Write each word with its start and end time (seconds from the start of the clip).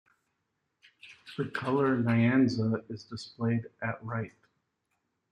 The 1.37 1.49
color 1.51 1.95
nyanza 1.95 2.83
is 2.89 3.03
displayed 3.03 3.67
at 3.83 4.03
right. 4.03 4.33